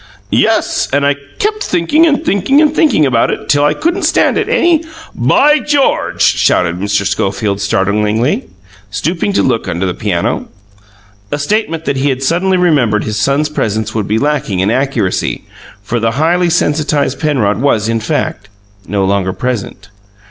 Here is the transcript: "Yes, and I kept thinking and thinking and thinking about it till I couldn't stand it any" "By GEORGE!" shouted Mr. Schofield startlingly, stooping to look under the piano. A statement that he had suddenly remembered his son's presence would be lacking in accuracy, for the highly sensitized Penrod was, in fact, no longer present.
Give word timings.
"Yes, 0.31 0.89
and 0.91 1.05
I 1.05 1.15
kept 1.37 1.63
thinking 1.63 2.07
and 2.07 2.25
thinking 2.25 2.59
and 2.59 2.73
thinking 2.73 3.05
about 3.05 3.29
it 3.29 3.47
till 3.47 3.63
I 3.63 3.75
couldn't 3.75 4.01
stand 4.01 4.35
it 4.35 4.49
any" 4.49 4.83
"By 5.15 5.59
GEORGE!" 5.59 6.23
shouted 6.23 6.79
Mr. 6.79 7.05
Schofield 7.05 7.61
startlingly, 7.61 8.47
stooping 8.89 9.31
to 9.33 9.43
look 9.43 9.67
under 9.67 9.85
the 9.85 9.93
piano. 9.93 10.47
A 11.31 11.37
statement 11.37 11.85
that 11.85 11.97
he 11.97 12.09
had 12.09 12.23
suddenly 12.23 12.57
remembered 12.57 13.03
his 13.03 13.17
son's 13.19 13.47
presence 13.47 13.93
would 13.93 14.07
be 14.07 14.17
lacking 14.17 14.59
in 14.59 14.71
accuracy, 14.71 15.43
for 15.83 15.99
the 15.99 16.13
highly 16.17 16.49
sensitized 16.49 17.19
Penrod 17.19 17.61
was, 17.61 17.87
in 17.87 17.99
fact, 17.99 18.49
no 18.87 19.05
longer 19.05 19.33
present. 19.33 19.89